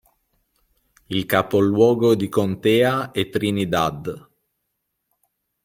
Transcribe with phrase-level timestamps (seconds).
[1.09, 4.29] Il capoluogo di contea è Trinidad.